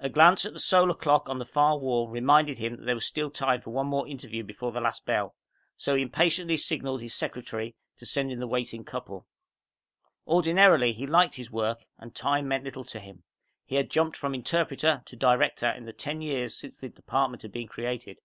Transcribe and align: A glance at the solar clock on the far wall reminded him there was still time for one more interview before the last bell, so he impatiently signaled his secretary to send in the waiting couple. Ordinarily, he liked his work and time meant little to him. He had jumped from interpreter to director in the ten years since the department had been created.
A 0.00 0.08
glance 0.08 0.46
at 0.46 0.54
the 0.54 0.58
solar 0.58 0.94
clock 0.94 1.28
on 1.28 1.38
the 1.38 1.44
far 1.44 1.76
wall 1.78 2.08
reminded 2.08 2.56
him 2.56 2.82
there 2.86 2.94
was 2.94 3.04
still 3.04 3.28
time 3.30 3.60
for 3.60 3.68
one 3.68 3.86
more 3.86 4.08
interview 4.08 4.42
before 4.42 4.72
the 4.72 4.80
last 4.80 5.04
bell, 5.04 5.34
so 5.76 5.94
he 5.94 6.00
impatiently 6.00 6.56
signaled 6.56 7.02
his 7.02 7.14
secretary 7.14 7.76
to 7.98 8.06
send 8.06 8.32
in 8.32 8.38
the 8.40 8.46
waiting 8.46 8.82
couple. 8.82 9.26
Ordinarily, 10.26 10.94
he 10.94 11.06
liked 11.06 11.34
his 11.34 11.50
work 11.50 11.84
and 11.98 12.14
time 12.14 12.48
meant 12.48 12.64
little 12.64 12.84
to 12.84 12.98
him. 12.98 13.24
He 13.66 13.74
had 13.76 13.90
jumped 13.90 14.16
from 14.16 14.34
interpreter 14.34 15.02
to 15.04 15.16
director 15.16 15.68
in 15.68 15.84
the 15.84 15.92
ten 15.92 16.22
years 16.22 16.56
since 16.56 16.78
the 16.78 16.88
department 16.88 17.42
had 17.42 17.52
been 17.52 17.68
created. 17.68 18.20